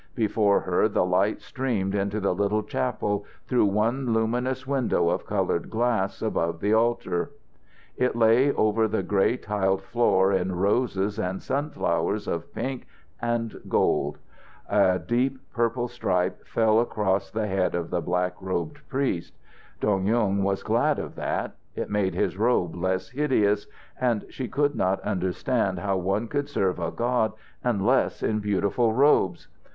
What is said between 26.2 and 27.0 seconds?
could serve a